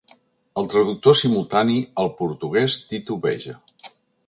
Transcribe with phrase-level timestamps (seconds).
[0.61, 3.57] El traductor simultani al portuguès titubeja.